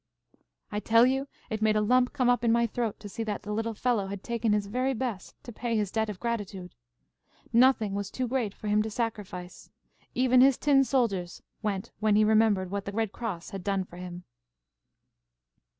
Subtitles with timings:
[0.71, 3.43] "I tell you it made a lump come up in my throat to see that
[3.43, 6.73] the little fellow had taken his very best to pay his debt of gratitude.
[7.53, 9.69] Nothing was too great for him to sacrifice.
[10.15, 13.97] Even his tin soldiers went when he remembered what the Red Cross had done for
[13.97, 14.23] him."